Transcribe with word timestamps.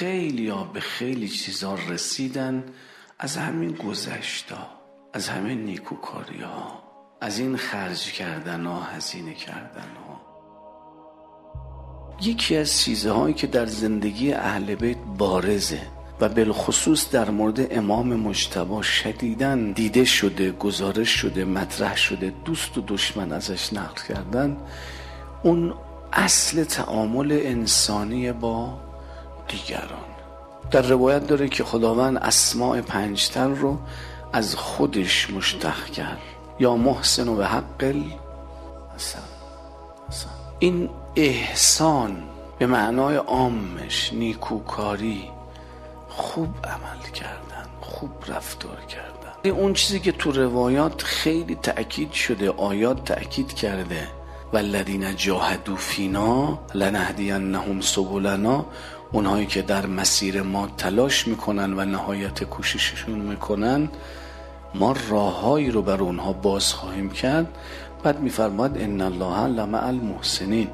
خیلی 0.00 0.48
ها 0.48 0.64
به 0.64 0.80
خیلی 0.80 1.28
چیزا 1.28 1.74
رسیدن 1.74 2.64
از 3.18 3.36
همین 3.36 3.72
گذشتا 3.72 4.68
از 5.12 5.28
همین 5.28 5.64
نیکوکاری 5.64 6.40
ها 6.40 6.82
از 7.20 7.38
این 7.38 7.56
خرج 7.56 8.12
کردن 8.12 8.66
ها 8.66 8.80
هزینه 8.80 9.34
کردن 9.34 9.88
ها. 10.06 10.20
یکی 12.22 12.56
از 12.56 12.80
چیزهایی 12.80 13.34
که 13.34 13.46
در 13.46 13.66
زندگی 13.66 14.32
اهل 14.32 14.74
بیت 14.74 14.96
بارزه 15.18 15.80
و 16.20 16.28
بالخصوص 16.28 17.10
در 17.10 17.30
مورد 17.30 17.78
امام 17.78 18.16
مجتبا 18.16 18.82
شدیدن 18.82 19.72
دیده 19.72 20.04
شده 20.04 20.52
گزارش 20.52 21.08
شده 21.08 21.44
مطرح 21.44 21.96
شده 21.96 22.32
دوست 22.44 22.78
و 22.78 22.84
دشمن 22.88 23.32
ازش 23.32 23.72
نقل 23.72 24.02
کردن 24.08 24.56
اون 25.42 25.74
اصل 26.12 26.64
تعامل 26.64 27.32
انسانی 27.42 28.32
با 28.32 28.89
دیگران. 29.50 30.10
در 30.70 30.82
روایت 30.82 31.26
داره 31.26 31.48
که 31.48 31.64
خداوند 31.64 32.16
اسماع 32.16 32.80
پنجتن 32.80 33.56
رو 33.56 33.78
از 34.32 34.54
خودش 34.54 35.30
مشتق 35.30 35.84
کرد. 35.84 36.18
یا 36.60 36.76
محسن 36.76 37.28
و 37.28 37.36
به 37.36 37.46
حق 37.46 37.94
این 40.58 40.90
احسان 41.16 42.22
به 42.58 42.66
معنای 42.66 43.16
عامش 43.16 44.12
نیکوکاری 44.12 45.30
خوب 46.08 46.48
عمل 46.64 47.02
کردن 47.14 47.66
خوب 47.80 48.10
رفتار 48.28 48.80
کردن. 48.88 49.50
اون 49.50 49.72
چیزی 49.74 50.00
که 50.00 50.12
تو 50.12 50.32
روایات 50.32 51.02
خیلی 51.02 51.54
تأکید 51.54 52.12
شده 52.12 52.50
آیات 52.50 53.04
تأکید 53.04 53.52
کرده. 53.52 54.08
والذین 54.52 55.16
جاهدوا 55.16 55.76
فینا 55.76 56.58
لنهدینهم 56.74 57.80
سبلنا. 57.80 58.66
اونهایی 59.12 59.46
که 59.46 59.62
در 59.62 59.86
مسیر 59.86 60.42
ما 60.42 60.68
تلاش 60.78 61.28
می‌کنن 61.28 61.72
و 61.72 61.84
نهایت 61.84 62.44
کوشششون 62.44 63.18
می‌کنن 63.18 63.88
ما 64.74 64.94
راههایی 65.08 65.70
رو 65.70 65.82
بر 65.82 66.00
اونها 66.00 66.32
باز 66.32 66.72
خواهیم 66.72 67.10
کرد. 67.10 67.58
بعد 68.02 68.20
میفرماد 68.20 68.78
ان 68.78 69.00
الله 69.00 69.46
لمع 69.46 69.86
المحسنین. 69.86 70.68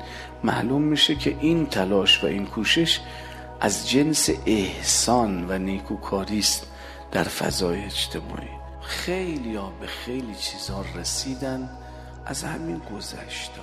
معلوم 0.45 0.83
میشه 0.83 1.15
که 1.15 1.37
این 1.41 1.67
تلاش 1.67 2.25
و 2.25 2.27
این 2.27 2.47
کوشش 2.47 3.01
از 3.61 3.91
جنس 3.91 4.31
احسان 4.47 5.47
و 5.49 5.59
نیکوکاری 5.59 6.39
است 6.39 6.67
در 7.13 7.25
فضای 7.25 7.85
اجتماعی. 7.85 8.57
خیلی 8.81 9.57
ها 9.57 9.73
به 9.81 9.87
خیلی 9.87 10.35
چیزها 10.35 10.85
رسیدن. 10.95 11.71
از 12.27 12.45
همین 12.45 12.81
گذشتا 12.95 13.63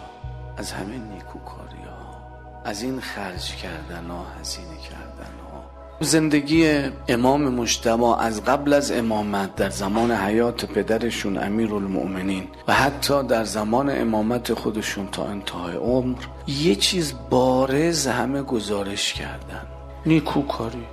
از 0.58 0.72
همین 0.72 1.02
نیکوکاری 1.04 1.84
ها 1.86 2.24
از 2.66 2.82
این 2.82 3.00
خرج 3.00 3.56
کردن 3.56 4.10
ها 4.10 4.26
هزینه 4.40 4.78
کردن 4.90 5.34
ها 5.52 5.64
زندگی 6.00 6.82
امام 7.08 7.44
مجتبا 7.44 8.18
از 8.18 8.44
قبل 8.44 8.74
از 8.74 8.92
امامت 8.92 9.56
در 9.56 9.70
زمان 9.70 10.12
حیات 10.12 10.66
پدرشون 10.66 11.38
امیر 11.38 11.74
المؤمنین 11.74 12.48
و 12.68 12.74
حتی 12.74 13.24
در 13.24 13.44
زمان 13.44 13.90
امامت 13.90 14.54
خودشون 14.54 15.08
تا 15.08 15.26
انتهای 15.26 15.76
عمر 15.76 16.18
یه 16.48 16.76
چیز 16.76 17.14
بارز 17.30 18.08
همه 18.08 18.42
گزارش 18.42 19.14
کردن. 19.14 19.66
نیکوکاری. 20.06 20.86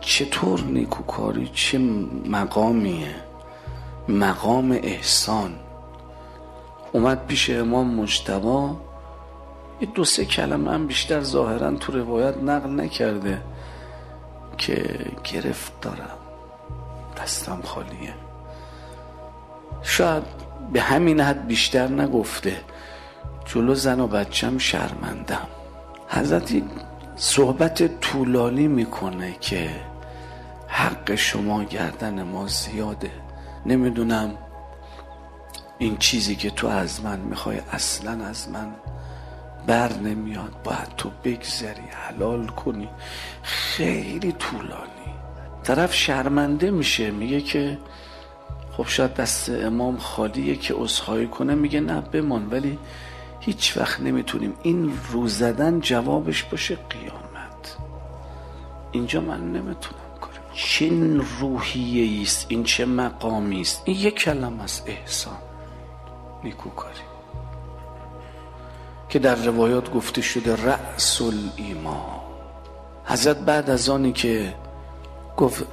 چطور 0.00 0.60
نیکوکاری؟ 0.60 1.50
چه 1.54 1.78
مقامیه؟ 2.28 3.14
مقام 4.08 4.72
احسان. 4.72 5.50
اومد 6.94 7.26
پیش 7.26 7.50
امام 7.50 7.94
مجتبا 7.94 8.76
یه 9.80 9.88
دو 9.94 10.04
سه 10.04 10.24
کلمه 10.24 10.72
هم 10.72 10.86
بیشتر 10.86 11.20
ظاهرا 11.20 11.70
تو 11.70 11.92
روایت 11.92 12.36
نقل 12.36 12.80
نکرده 12.80 13.42
که 14.58 14.84
گرفت 15.24 15.80
دارم. 15.80 16.18
دستم 17.22 17.62
خالیه. 17.64 18.14
شاید 19.82 20.22
به 20.72 20.80
همین 20.80 21.20
حد 21.20 21.46
بیشتر 21.46 21.88
نگفته. 21.88 22.60
جلو 23.44 23.74
زن 23.74 24.00
و 24.00 24.06
بچم 24.06 24.58
شرمندم. 24.58 25.46
حضرتی 26.08 26.64
صحبت 27.16 28.00
طولانی 28.00 28.68
می‌کنه 28.68 29.36
که 29.40 29.70
حق 30.68 31.14
شما 31.14 31.64
گردن 31.64 32.22
ما 32.22 32.46
زیاده. 32.46 33.10
نمی‌دونم 33.66 34.30
این 35.84 35.96
چیزی 35.96 36.36
که 36.36 36.50
تو 36.50 36.66
از 36.66 37.04
من 37.04 37.18
می‌خوای 37.20 37.60
اصلا 37.72 38.24
از 38.24 38.48
من 38.48 38.74
بر 39.66 39.92
نمیاد. 39.92 40.52
باید 40.64 40.96
تو 40.96 41.10
بگذری 41.24 41.88
حلال 41.90 42.46
کنی. 42.46 42.88
خیلی 43.42 44.32
طولانی. 44.32 45.14
طرف 45.62 45.94
شرمنده 45.94 46.70
میشه. 46.70 47.10
میگه 47.10 47.40
که 47.40 47.78
خب 48.76 48.86
شاید 48.86 49.14
دست 49.14 49.50
امام 49.50 49.96
خالیه 49.96 50.56
که 50.56 50.80
اصخایی 50.82 51.26
کنه. 51.26 51.54
میگه 51.54 51.80
نه 51.80 52.00
بمان. 52.00 52.50
ولی 52.50 52.78
هیچ 53.40 53.76
وقت 53.76 54.00
نمی‌تونیم. 54.00 54.54
این 54.62 54.92
رو 55.12 55.28
زدن 55.28 55.80
جوابش 55.80 56.42
باشه 56.42 56.78
قیامت. 56.90 57.76
اینجا 58.92 59.20
من 59.20 59.52
نمی‌تونم 59.52 60.18
کنم. 60.20 60.54
چه 60.54 60.90
روحیه 61.40 62.22
است؟ 62.22 62.46
این 62.48 62.64
چه 62.64 62.84
مقامی 62.84 63.60
است؟ 63.60 63.82
این 63.84 63.96
یک 63.96 64.14
کلم 64.14 64.60
از 64.60 64.82
احسان. 64.86 65.36
نیکوکاری 66.44 67.00
که 69.08 69.18
در 69.18 69.34
روایات 69.34 69.92
گفته 69.92 70.22
شده 70.22 70.56
رأس 70.64 71.20
ایمان 71.56 72.20
حضرت 73.04 73.38
بعد 73.38 73.70
از 73.70 73.88
آنی 73.88 74.12
که 74.12 74.54
گفت 75.36 75.64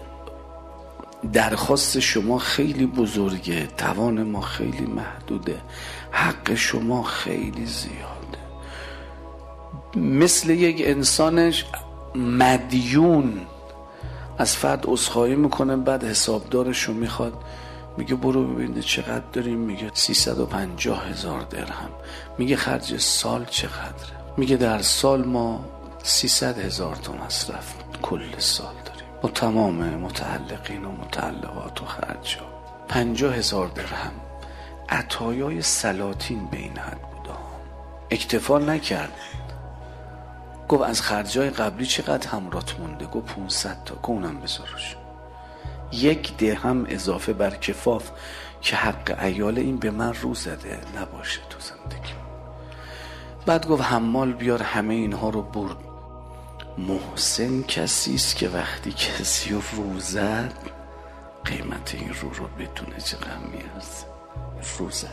درخواست 1.33 1.99
شما 1.99 2.37
خیلی 2.37 2.85
بزرگه 2.85 3.67
توان 3.67 4.23
ما 4.23 4.41
خیلی 4.41 4.85
محدوده 4.85 5.61
حق 6.11 6.53
شما 6.53 7.03
خیلی 7.03 7.65
زیاده. 7.65 8.41
مثل 9.95 10.49
یک 10.49 10.81
انسانش 10.85 11.65
مدیون 12.15 13.41
از 14.37 14.55
فرد 14.55 14.89
اصخایی 14.89 15.35
می‌کنه 15.35 15.75
بعد 15.75 16.03
حسابدارش 16.03 16.83
رو 16.83 16.93
می‌خواد. 16.93 17.33
میگه 17.97 18.15
برو 18.15 18.47
ببینه 18.47 18.81
چقدر 18.81 19.23
داریم 19.33 19.59
میگه 19.59 19.91
350 19.93 21.07
هزار 21.07 21.41
درهم. 21.41 21.89
میگه 22.37 22.55
خرج 22.55 22.97
سال 22.97 23.45
چقدره؟ 23.45 24.21
میگه 24.37 24.57
در 24.57 24.81
سال 24.81 25.25
ما 25.25 25.65
300 26.03 26.59
هزار 26.59 26.95
تا 26.95 27.13
مصرف 27.13 27.73
کل 28.01 28.39
سال 28.39 28.73
داریم. 28.85 29.05
با 29.21 29.29
تمام 29.29 29.75
متعلقین 29.83 30.85
و 30.85 30.91
متعلقات 30.91 31.81
و 31.81 31.85
خرج 31.85 32.37
ها. 32.37 32.45
50 32.87 33.35
هزار 33.35 33.67
درهم 33.67 34.11
عطایای 34.89 35.61
سلاطین 35.61 36.45
به 36.45 36.57
این 36.57 36.77
حد 36.77 37.01
بودا. 37.01 37.37
اکتفا 38.11 38.59
نکرد. 38.59 39.13
گفت 40.69 40.83
از 40.83 41.01
خرجای 41.01 41.49
قبلی 41.49 41.85
چقدر 41.85 42.29
همرات 42.29 42.79
مونده؟ 42.79 43.05
گفت 43.05 43.35
500 43.35 43.83
تا. 43.83 43.95
گونم 43.95 44.39
بذارش. 44.39 44.95
یک 45.91 46.37
درهم 46.37 46.85
اضافه 46.89 47.33
بر 47.33 47.49
کفاف 47.49 48.09
که 48.61 48.75
حق 48.75 49.23
ایال 49.23 49.57
این 49.57 49.77
به 49.77 49.91
من 49.91 50.13
رو 50.13 50.35
زده 50.35 50.79
نباشه 50.97 51.41
تو 51.49 51.59
زندگی. 51.59 52.13
بعد 53.45 53.67
گفت 53.67 53.83
حمال 53.83 54.33
بیار 54.33 54.61
همه 54.61 54.93
اینها 54.93 55.29
رو 55.29 55.41
برد. 55.41 55.77
محسن 56.77 57.61
کسی 57.61 58.15
است 58.15 58.35
که 58.35 58.49
وقتی 58.49 58.91
کسی 58.91 59.49
رو 59.49 59.61
رو 59.71 59.99
قیمت 61.45 61.95
این 61.95 62.13
رو 62.13 62.29
رو 62.29 62.47
بدونه 62.47 62.97
چه 62.97 63.17
غمی 63.17 63.63
هست. 63.77 64.05
رو 64.79 64.89
زده. 64.89 65.11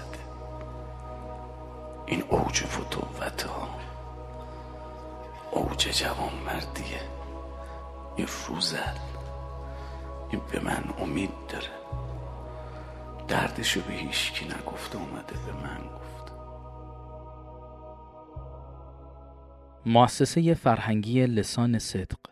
این 2.07 2.25
اوج 2.29 2.63
فتوت 2.65 3.43
ها. 3.43 3.69
اوج 5.51 5.89
جوان 5.89 6.33
مردیه 6.47 7.01
این 8.17 8.29
رو 8.49 8.61
این 10.31 10.41
به 10.53 10.61
من 10.61 10.85
امید 10.99 11.31
داره. 11.49 11.71
دردشو 13.29 13.81
به 13.81 13.93
هیچکی 13.93 14.45
نگفته 14.45 14.99
اومده 14.99 15.35
به 15.47 15.53
من 15.53 15.79
گفت. 15.79 16.33
مؤسسه 19.87 20.55
فرهنگی 20.55 21.27
لسان 21.27 21.79
صدق. 21.79 22.28